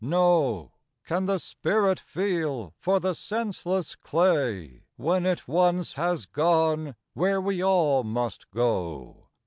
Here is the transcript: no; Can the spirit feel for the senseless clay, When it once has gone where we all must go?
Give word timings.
no; 0.03 0.71
Can 1.03 1.27
the 1.27 1.37
spirit 1.37 1.99
feel 1.99 2.73
for 2.79 2.99
the 2.99 3.13
senseless 3.13 3.93
clay, 3.95 4.81
When 4.95 5.27
it 5.27 5.47
once 5.47 5.93
has 5.93 6.25
gone 6.25 6.95
where 7.13 7.39
we 7.39 7.63
all 7.63 8.03
must 8.03 8.49
go? 8.49 9.29